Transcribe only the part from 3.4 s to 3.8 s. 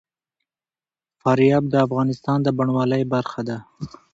ده.